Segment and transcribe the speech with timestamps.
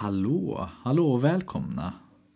[0.00, 1.92] Hallå, hallå och välkomna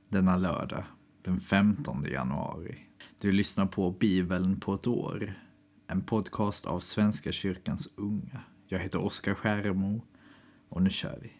[0.09, 0.85] denna lördag
[1.25, 2.79] den 15 januari.
[3.21, 5.35] Du lyssnar på Bibeln på ett år,
[5.87, 8.41] en podcast av Svenska kyrkans unga.
[8.69, 10.03] Jag heter Oskar Skäremo
[10.69, 11.33] och nu kör vi.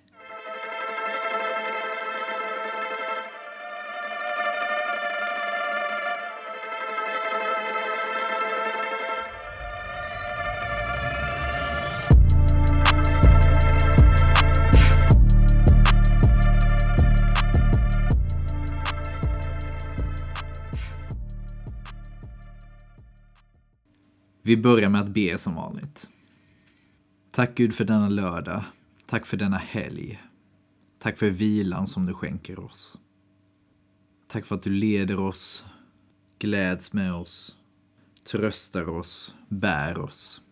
[24.47, 26.09] Vi börjar med att be som vanligt.
[27.31, 28.65] Tack Gud för denna lördag.
[29.07, 30.23] Tack för denna helg.
[30.99, 32.99] Tack för vilan som du skänker oss.
[34.29, 35.67] Tack för att du leder oss,
[36.39, 37.57] gläds med oss,
[38.27, 40.43] tröstar oss, bär oss.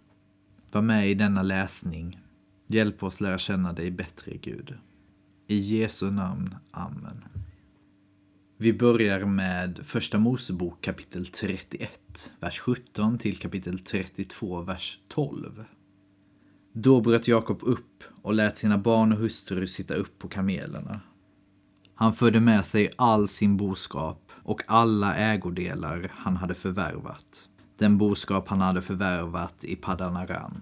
[0.70, 2.20] Var med i denna läsning.
[2.66, 4.78] Hjälp oss lära känna dig bättre, Gud.
[5.46, 6.56] I Jesu namn.
[6.70, 7.24] Amen.
[8.62, 15.64] Vi börjar med Första Mosebok kapitel 31, vers 17 till kapitel 32, vers 12.
[16.72, 21.00] Då bröt Jakob upp och lät sina barn och hustrur sitta upp på kamelerna.
[21.94, 28.48] Han förde med sig all sin boskap och alla ägodelar han hade förvärvat, den boskap
[28.48, 30.60] han hade förvärvat i Padanaram.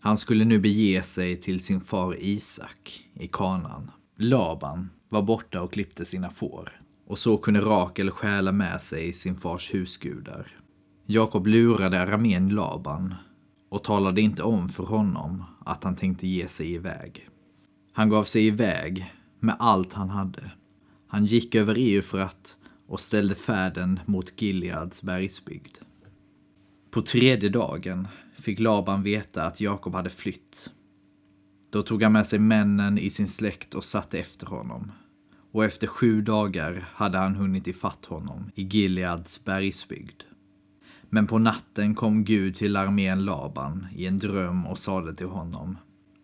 [0.00, 3.90] Han skulle nu bege sig till sin far Isak i Kanan.
[4.16, 9.36] Laban var borta och klippte sina får och så kunde Rakel stjäla med sig sin
[9.36, 10.46] fars husgudar.
[11.06, 13.14] Jakob lurade aramén Laban
[13.68, 17.28] och talade inte om för honom att han tänkte ge sig iväg.
[17.92, 20.50] Han gav sig iväg med allt han hade.
[21.06, 25.78] Han gick över Eufrat och ställde färden mot Gileads bergsbygd.
[26.90, 30.70] På tredje dagen fick Laban veta att Jakob hade flytt.
[31.70, 34.92] Då tog han med sig männen i sin släkt och satte efter honom
[35.54, 40.22] och efter sju dagar hade han hunnit ifatt honom i Gileads bergsbygd.
[41.10, 45.78] Men på natten kom Gud till armén Laban i en dröm och sade till honom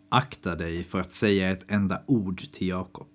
[0.08, 3.08] Akta dig för att säga ett enda ord till Jakob.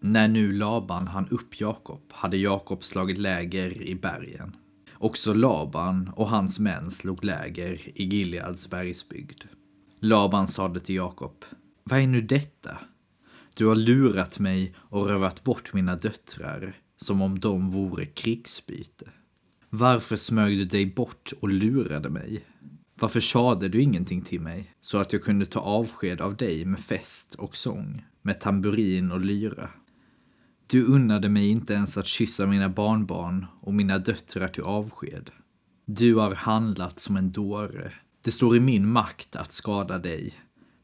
[0.00, 4.56] När nu Laban han upp Jakob hade Jakob slagit läger i bergen.
[4.94, 9.44] Också Laban och hans män slog läger i Gileads bergsbygd.
[10.00, 11.44] Laban sade till Jakob
[11.84, 12.78] Vad är nu detta?
[13.54, 19.10] Du har lurat mig och rövat bort mina döttrar som om de vore krigsbyte.
[19.70, 22.44] Varför smög du dig bort och lurade mig?
[22.94, 26.80] Varför sade du ingenting till mig så att jag kunde ta avsked av dig med
[26.80, 29.68] fest och sång, med tamburin och lyra?
[30.66, 35.30] Du unnade mig inte ens att kyssa mina barnbarn och mina döttrar till avsked.
[35.86, 37.92] Du har handlat som en dåre.
[38.24, 40.34] Det står i min makt att skada dig,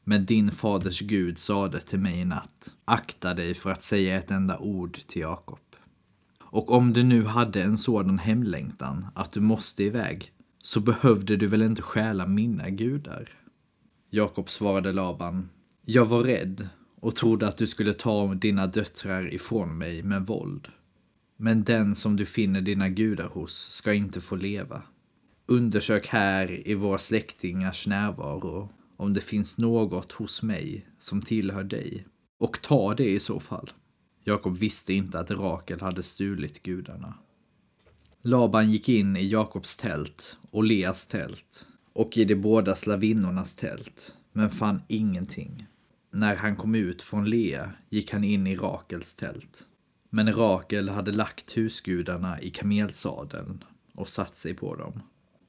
[0.09, 4.31] men din faders Gud sade till mig i natt, akta dig för att säga ett
[4.31, 5.59] enda ord till Jakob.
[6.41, 11.47] Och om du nu hade en sådan hemlängtan att du måste iväg, så behövde du
[11.47, 13.29] väl inte stjäla mina gudar?
[14.11, 15.49] Jakob svarade Laban,
[15.85, 16.69] jag var rädd
[17.01, 20.69] och trodde att du skulle ta dina döttrar ifrån mig med våld.
[21.37, 24.83] Men den som du finner dina gudar hos ska inte få leva.
[25.47, 32.07] Undersök här i våra släktingars närvaro om det finns något hos mig som tillhör dig.
[32.39, 33.71] Och ta det i så fall.
[34.25, 37.15] Jakob visste inte att Rakel hade stulit gudarna.
[38.23, 44.17] Laban gick in i Jakobs tält och Leas tält och i de båda slavinnornas tält,
[44.33, 45.67] men fann ingenting.
[46.13, 49.67] När han kom ut från Lea gick han in i Rakels tält.
[50.11, 53.65] Men Rakel hade lagt husgudarna i kamelsadeln
[53.95, 55.03] och satt sig på dem.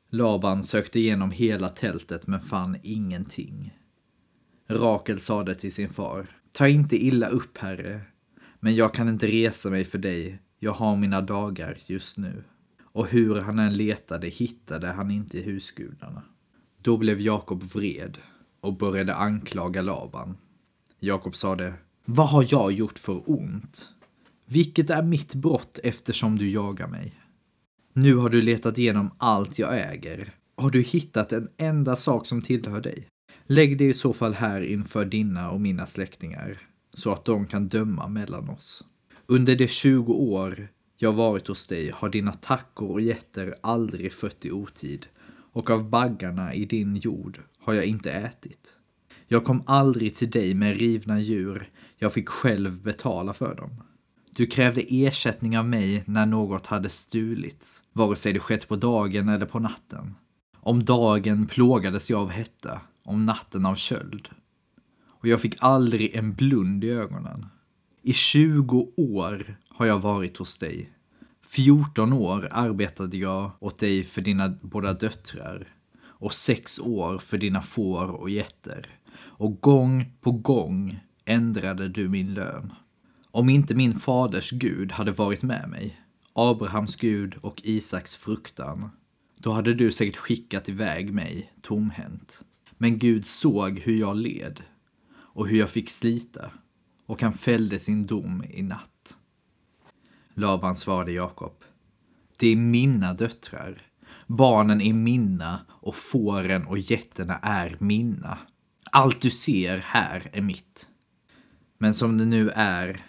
[0.09, 3.78] Laban sökte igenom hela tältet men fann ingenting.
[4.68, 8.01] Rakel sade till sin far, ta inte illa upp, herre,
[8.59, 12.44] men jag kan inte resa mig för dig, jag har mina dagar just nu.
[12.84, 16.24] Och hur han än letade hittade han inte husgudarna.
[16.81, 18.18] Då blev Jakob vred
[18.62, 20.38] och började anklaga Laban.
[21.00, 21.74] Jakob sade,
[22.06, 23.89] vad har jag gjort för ont?
[24.45, 27.13] Vilket är mitt brott eftersom du jagar mig?
[27.99, 30.33] Nu har du letat igenom allt jag äger.
[30.57, 33.07] Har du hittat en enda sak som tillhör dig?
[33.47, 36.57] Lägg det i så fall här inför dina och mina släktingar,
[36.94, 38.85] så att de kan döma mellan oss.
[39.25, 40.67] Under de 20 år
[40.97, 45.05] jag varit hos dig har dina tackor och getter aldrig fött i otid,
[45.51, 48.75] och av baggarna i din jord har jag inte ätit.
[49.27, 53.83] Jag kom aldrig till dig med rivna djur, jag fick själv betala för dem.
[54.38, 59.30] Du krävde ersättning av mig när något hade stulits, vare sig det skett på dagen
[59.30, 60.16] eller på natten.
[60.56, 64.30] Om dagen plågades jag av hetta, om natten av köld.
[65.07, 67.45] Och jag fick aldrig en blund i ögonen.
[68.01, 70.92] I 20 år har jag varit hos dig.
[71.45, 75.68] 14 år arbetade jag åt dig för dina båda döttrar
[76.01, 78.88] och sex år för dina får och getter.
[79.18, 82.74] Och gång på gång ändrade du min lön.
[83.38, 86.01] Om inte min faders Gud hade varit med mig,
[86.34, 88.89] Abrahams Gud och Isaks fruktan,
[89.36, 92.45] då hade du säkert skickat iväg mig tomhänt.
[92.78, 94.62] Men Gud såg hur jag led
[95.16, 96.51] och hur jag fick slita
[97.06, 99.18] och han fällde sin dom i natt.
[100.34, 101.63] Laban svarade Jakob.
[102.39, 103.81] Det är mina döttrar.
[104.28, 108.38] Barnen är mina och fåren och getterna är mina.
[108.92, 110.88] Allt du ser här är mitt.
[111.78, 113.06] Men som det nu är,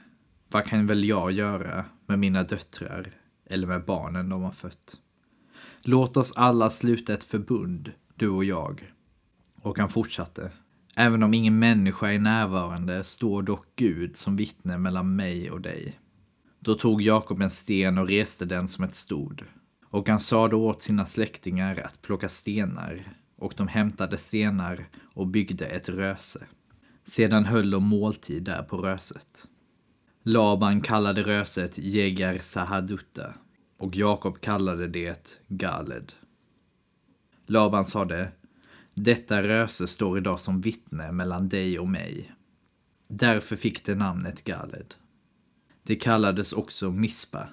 [0.50, 3.14] vad kan väl jag göra med mina döttrar
[3.46, 4.98] eller med barnen de har fött?
[5.82, 8.92] Låt oss alla sluta ett förbund, du och jag.
[9.62, 10.50] Och han fortsatte.
[10.96, 15.98] Även om ingen människa är närvarande står dock Gud som vittne mellan mig och dig.
[16.60, 19.44] Då tog Jakob en sten och reste den som ett stod.
[19.90, 25.66] Och han sade åt sina släktingar att plocka stenar, och de hämtade stenar och byggde
[25.66, 26.46] ett röse.
[27.04, 29.48] Sedan höll de måltid där på röset.
[30.30, 33.34] Laban kallade röset Jegar Sahadutta
[33.78, 36.12] och Jakob kallade det Galed.
[37.46, 38.32] Laban sade,
[38.94, 42.32] detta röse står idag som vittne mellan dig och mig.
[43.08, 44.94] Därför fick det namnet Galed.
[45.82, 47.48] Det kallades också Mispa.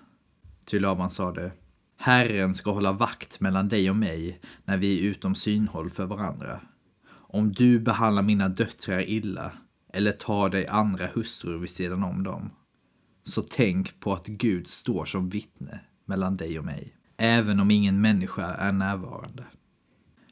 [0.65, 1.51] Ty Laban sade,
[1.97, 6.61] Herren ska hålla vakt mellan dig och mig när vi är utom synhåll för varandra.
[7.09, 9.51] Om du behandlar mina döttrar illa
[9.93, 12.51] eller tar dig andra hustrur vid sidan om dem,
[13.25, 18.01] så tänk på att Gud står som vittne mellan dig och mig, även om ingen
[18.01, 19.45] människa är närvarande.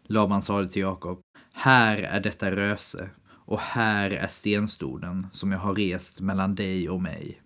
[0.03, 1.21] Laban sade till Jakob,
[1.53, 7.01] här är detta röse och här är stenstoden som jag har rest mellan dig och
[7.01, 7.41] mig.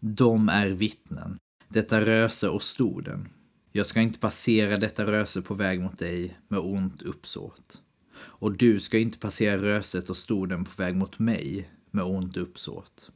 [0.00, 1.38] De är vittnen,
[1.68, 3.28] detta röse och stoden.
[3.72, 7.80] Jag ska inte passera detta röse på väg mot dig med ont uppsåt.
[8.14, 13.12] Och du ska inte passera röset och stoden på väg mot mig med ont uppsåt.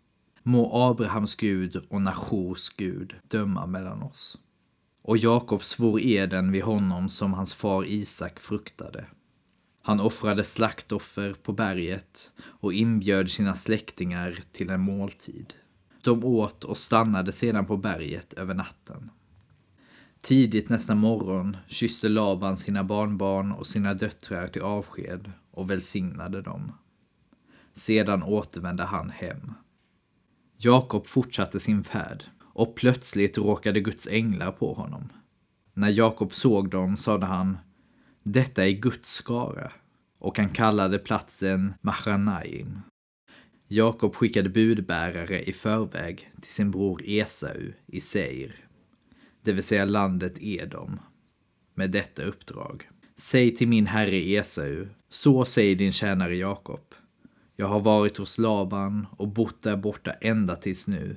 [0.49, 4.39] Må Abrahams Gud och Nashors Gud döma mellan oss.
[5.03, 9.07] Och Jakob svor eden vid honom som hans far Isak fruktade.
[9.83, 15.55] Han offrade slaktoffer på berget och inbjöd sina släktingar till en måltid.
[16.03, 19.11] De åt och stannade sedan på berget över natten.
[20.23, 26.73] Tidigt nästa morgon kysste Laban sina barnbarn och sina döttrar till avsked och välsignade dem.
[27.75, 29.53] Sedan återvände han hem.
[30.59, 35.13] Jakob fortsatte sin färd och plötsligt råkade Guds änglar på honom.
[35.75, 37.59] När Jakob såg dem sade han,
[38.23, 39.73] detta är Guds skara,
[40.21, 42.81] och han kallade platsen Machanaim.
[43.69, 48.67] Jakob skickade budbärare i förväg till sin bror Esau i Seir,
[49.43, 51.01] det vill säga landet Edom,
[51.75, 52.89] med detta uppdrag.
[53.17, 56.95] Säg till min herre Esau, så säger din tjänare Jakob.
[57.59, 61.17] Jag har varit hos Laban och bott där borta ända tills nu.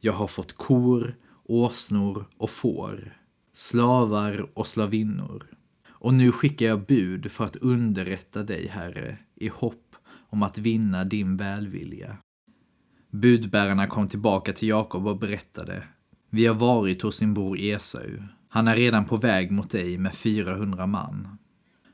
[0.00, 3.16] Jag har fått kor, åsnor och får,
[3.52, 5.46] slavar och slavinnor.
[5.88, 9.96] Och nu skickar jag bud för att underrätta dig, Herre, i hopp
[10.30, 12.16] om att vinna din välvilja.
[13.10, 15.84] Budbärarna kom tillbaka till Jakob och berättade.
[16.30, 18.22] Vi har varit hos din bror Esau.
[18.48, 21.38] Han är redan på väg mot dig med 400 man.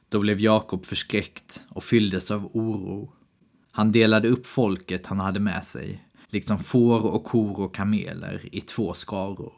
[0.09, 3.13] Då blev Jakob förskräckt och fylldes av oro.
[3.77, 8.61] Han delade upp folket han hade med sig liksom får och kor och kameler i
[8.61, 9.53] två skaror.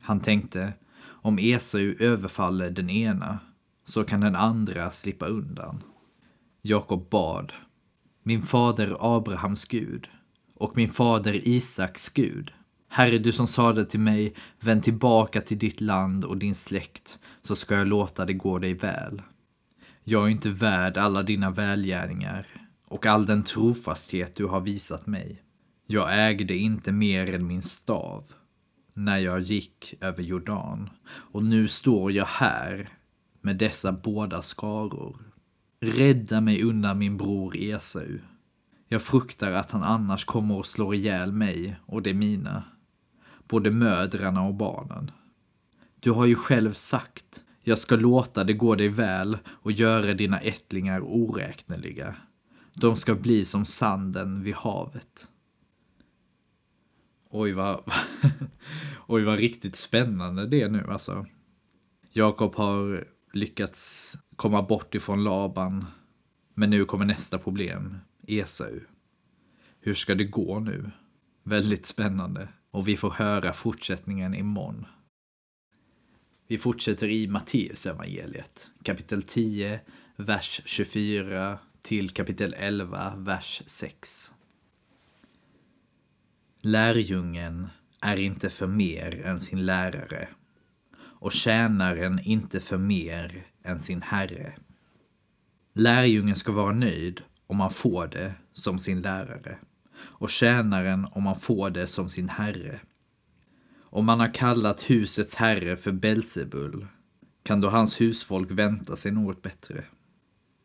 [0.00, 0.72] Han tänkte,
[1.02, 3.38] om Esau överfaller den ena
[3.84, 5.82] så kan den andra slippa undan.
[6.62, 7.52] Jakob bad,
[8.22, 10.08] min fader Abrahams Gud
[10.56, 12.52] och min fader Isaks Gud.
[12.88, 17.56] Herre, du som sade till mig, vänd tillbaka till ditt land och din släkt, så
[17.56, 19.22] ska jag låta det gå dig väl.
[20.04, 22.59] Jag är inte värd alla dina välgärningar
[22.90, 25.42] och all den trofasthet du har visat mig.
[25.86, 28.32] Jag ägde inte mer än min stav
[28.94, 32.88] när jag gick över Jordan och nu står jag här
[33.40, 35.16] med dessa båda skaror.
[35.80, 38.18] Rädda mig undan min bror Esau.
[38.88, 42.64] Jag fruktar att han annars kommer och slår ihjäl mig och det mina,
[43.48, 45.10] både mödrarna och barnen.
[46.00, 50.40] Du har ju själv sagt, jag ska låta det gå dig väl och göra dina
[50.40, 52.14] ättlingar oräkneliga.
[52.74, 55.28] De ska bli som sanden vid havet.
[57.30, 57.92] Oj vad,
[59.06, 61.26] oj vad riktigt spännande det är nu alltså.
[62.12, 65.86] Jakob har lyckats komma bort ifrån Laban.
[66.54, 68.80] Men nu kommer nästa problem, Esau.
[69.80, 70.90] Hur ska det gå nu?
[71.42, 72.48] Väldigt spännande.
[72.70, 74.86] Och vi får höra fortsättningen imorgon.
[76.46, 79.80] Vi fortsätter i Matteus evangeliet, kapitel 10,
[80.16, 84.34] vers 24 till kapitel 11, vers 6.
[86.60, 87.68] Lärjungen
[88.00, 90.28] är inte för mer än sin lärare
[91.00, 94.52] och tjänaren inte för mer än sin herre.
[95.72, 99.58] Lärjungen ska vara nöjd om han får det som sin lärare
[100.00, 102.80] och tjänaren om han får det som sin herre.
[103.80, 106.86] Om man har kallat husets herre för Belsebul
[107.42, 109.84] kan då hans husfolk vänta sig något bättre.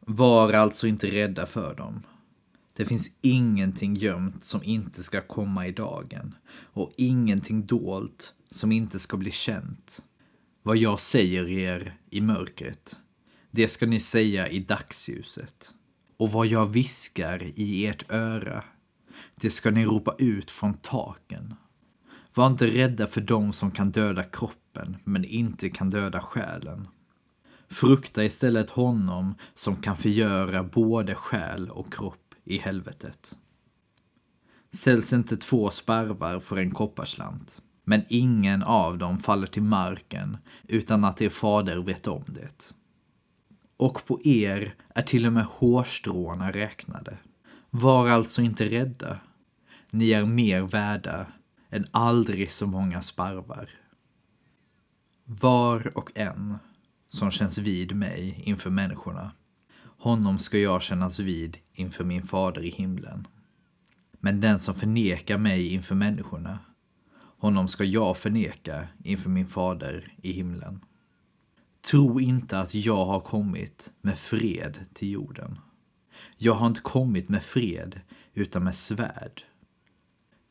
[0.07, 2.03] Var alltså inte rädda för dem.
[2.73, 8.99] Det finns ingenting gömt som inte ska komma i dagen och ingenting dolt som inte
[8.99, 10.03] ska bli känt.
[10.63, 12.99] Vad jag säger er i mörkret,
[13.51, 15.73] det ska ni säga i dagsljuset.
[16.17, 18.63] Och vad jag viskar i ert öra,
[19.35, 21.53] det ska ni ropa ut från taken.
[22.33, 26.87] Var inte rädda för dem som kan döda kroppen, men inte kan döda själen.
[27.69, 33.37] Frukta istället honom som kan förgöra både själ och kropp i helvetet.
[34.73, 41.03] Säljs inte två sparvar för en kopparslant, men ingen av dem faller till marken utan
[41.03, 42.73] att er fader vet om det.
[43.77, 47.17] Och på er är till och med hårstråna räknade.
[47.69, 49.19] Var alltså inte rädda.
[49.91, 51.27] Ni är mer värda
[51.69, 53.69] än aldrig så många sparvar.
[55.23, 56.57] Var och en
[57.09, 59.31] som känns vid mig inför människorna,
[59.97, 63.27] honom ska jag kännas vid inför min fader i himlen.
[64.19, 66.59] Men den som förnekar mig inför människorna,
[67.37, 70.79] honom ska jag förneka inför min fader i himlen.
[71.91, 75.59] Tro inte att jag har kommit med fred till jorden.
[76.37, 78.01] Jag har inte kommit med fred,
[78.33, 79.41] utan med svärd.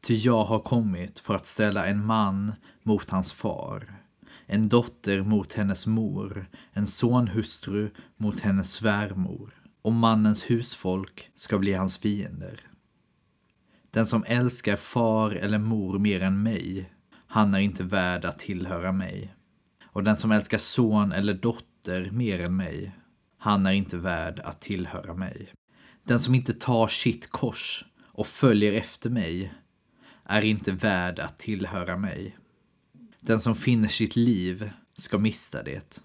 [0.03, 4.04] Ty jag har kommit för att ställa en man mot hans far,
[4.55, 11.73] en dotter mot hennes mor, en sonhustru mot hennes svärmor, och mannens husfolk ska bli
[11.73, 12.61] hans fiender.
[13.91, 16.93] Den som älskar far eller mor mer än mig,
[17.27, 19.35] han är inte värd att tillhöra mig.
[19.85, 22.97] Och den som älskar son eller dotter mer än mig,
[23.39, 25.53] han är inte värd att tillhöra mig.
[26.05, 29.55] Den som inte tar sitt kors och följer efter mig
[30.25, 32.37] är inte värd att tillhöra mig.
[33.27, 36.03] Den som finner sitt liv ska mista det.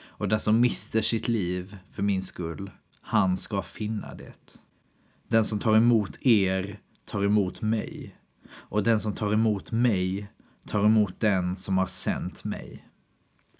[0.00, 4.58] Och den som mister sitt liv för min skull, han ska finna det.
[5.28, 8.16] Den som tar emot er tar emot mig.
[8.50, 10.28] Och den som tar emot mig
[10.66, 12.88] tar emot den som har sänt mig.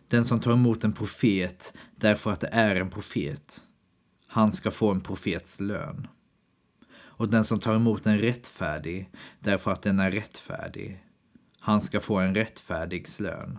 [0.09, 3.61] Den som tar emot en profet därför att det är en profet,
[4.27, 6.07] han ska få en profets lön.
[6.95, 11.04] Och den som tar emot en rättfärdig därför att den är rättfärdig,
[11.65, 13.59] han ska få en rättfärdig lön.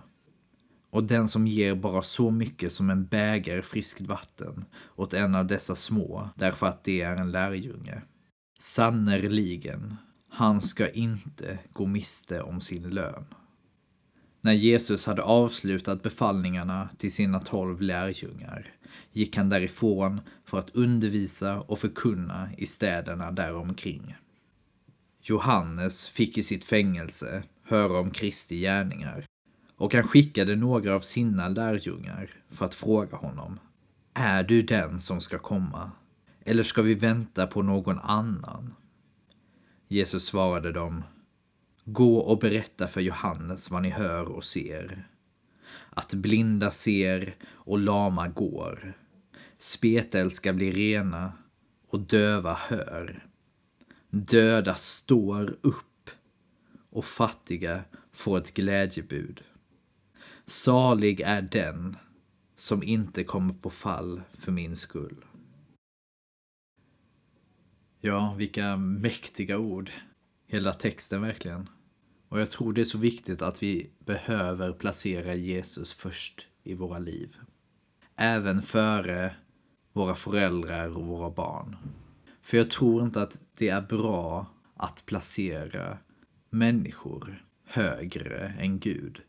[0.90, 5.48] Och den som ger bara så mycket som en bägare friskt vatten åt en av
[5.48, 8.02] dessa små, därför att det är en lärjunge.
[8.60, 9.96] Sannerligen,
[10.30, 13.26] han ska inte gå miste om sin lön.
[14.42, 18.74] När Jesus hade avslutat befallningarna till sina tolv lärjungar
[19.12, 24.16] gick han därifrån för att undervisa och förkunna i städerna däromkring.
[25.22, 29.26] Johannes fick i sitt fängelse höra om Kristi gärningar
[29.78, 33.60] och han skickade några av sina lärjungar för att fråga honom.
[34.14, 35.92] Är du den som ska komma?
[36.46, 38.74] Eller ska vi vänta på någon annan?
[39.88, 41.04] Jesus svarade dem.
[41.86, 45.08] Gå och berätta för Johannes vad ni hör och ser.
[45.90, 48.94] Att blinda ser och lama går.
[49.58, 51.34] Spetälska blir rena
[51.90, 53.26] och döva hör.
[54.10, 55.95] Döda står upp
[56.96, 59.44] och fattiga får ett glädjebud.
[60.46, 61.98] Salig är den
[62.56, 65.26] som inte kommer på fall för min skull.
[68.02, 69.92] Ja, vilka mäktiga ord.
[70.48, 71.70] Hela texten verkligen.
[72.30, 77.00] Och jag tror det är så viktigt att vi behöver placera Jesus först i våra
[77.00, 77.38] liv.
[78.16, 79.36] Även före
[79.94, 81.78] våra föräldrar och våra barn.
[82.42, 85.98] För jag tror inte att det är bra att placera
[86.56, 89.22] människor högre än Gud.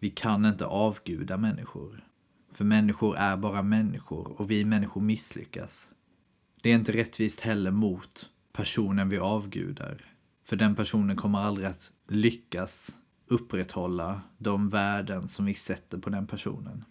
[0.00, 2.04] Vi kan inte avguda människor.
[2.52, 5.90] För människor är bara människor och vi människor misslyckas.
[6.62, 10.14] Det är inte rättvist heller mot personen vi avgudar.
[10.44, 16.26] För den personen kommer aldrig att lyckas upprätthålla de värden som vi sätter på den
[16.26, 16.84] personen.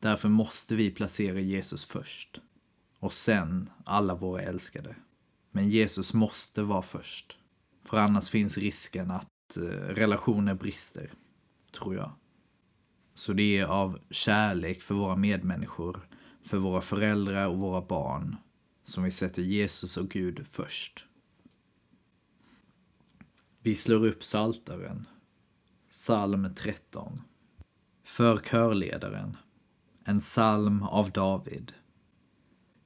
[0.00, 2.40] Därför måste vi placera Jesus först.
[2.98, 4.96] Och sen alla våra älskade.
[5.50, 7.39] Men Jesus måste vara först.
[7.80, 9.62] För annars finns risken att eh,
[9.94, 11.12] relationer brister,
[11.72, 12.12] tror jag.
[13.14, 16.08] Så det är av kärlek för våra medmänniskor,
[16.42, 18.36] för våra föräldrar och våra barn
[18.84, 21.06] som vi sätter Jesus och Gud först.
[23.62, 25.06] Vi slår upp saltaren.
[25.90, 27.20] Psalm 13.
[28.04, 29.36] För körledaren.
[30.04, 31.72] En psalm av David.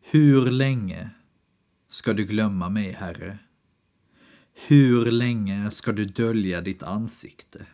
[0.01, 1.11] Hur länge
[1.89, 3.39] ska du glömma mig, Herre?
[4.55, 7.67] Hur länge ska du dölja ditt ansikte?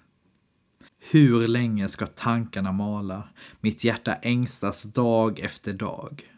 [1.10, 3.28] Hur länge ska tankarna mala?
[3.60, 6.30] Mitt hjärta ängstas dag efter dag.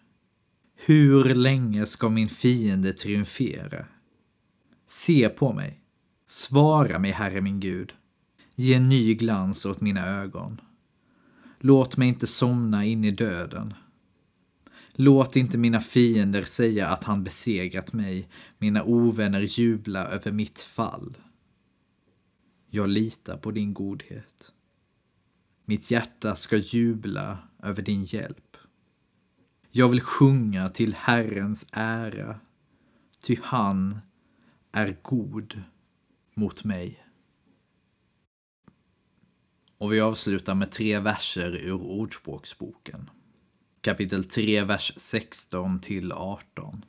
[0.75, 3.87] Hur länge ska min fiende triumfera?
[4.89, 5.81] Se på mig.
[6.27, 7.93] Svara mig, Herre min Gud.
[8.55, 10.61] Ge ny glans åt mina ögon.
[11.59, 13.75] Låt mig inte somna in i döden.
[14.95, 21.17] Låt inte mina fiender säga att han besegrat mig, mina ovänner jubla över mitt fall.
[22.71, 24.53] Jag litar på din godhet.
[25.65, 28.57] Mitt hjärta ska jubla över din hjälp.
[29.71, 32.41] Jag vill sjunga till Herrens ära,
[33.23, 33.99] ty han
[34.73, 35.63] är god
[36.35, 37.07] mot mig.
[39.79, 43.11] Och vi avslutar med tre verser ur Ordspråksboken.
[43.85, 46.85] Kapitel 3, vers 16 till 18.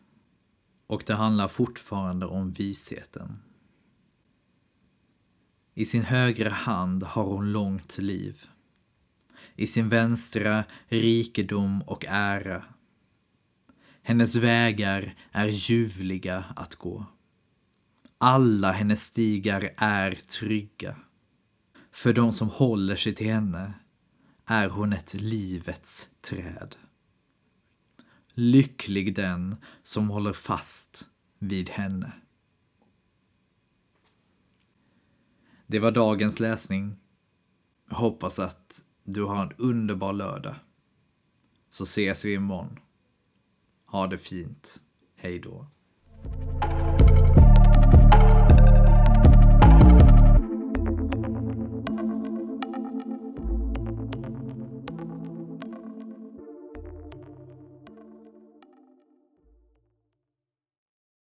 [0.87, 3.39] Och det handlar fortfarande om visheten.
[5.73, 8.41] I sin högra hand har hon långt liv.
[9.55, 12.63] I sin vänstra rikedom och ära.
[14.01, 17.05] Hennes vägar är ljuvliga att gå.
[18.17, 20.95] Alla hennes stigar är trygga.
[21.91, 23.73] För de som håller sig till henne
[24.45, 26.75] är hon ett livets träd.
[28.33, 31.09] Lycklig den som håller fast
[31.39, 32.11] vid henne.
[35.67, 36.95] Det var dagens läsning.
[37.89, 40.55] Jag hoppas att du har en underbar lördag.
[41.69, 42.79] Så ses vi imorgon.
[43.85, 44.81] Ha det fint.
[45.15, 45.67] Hej då.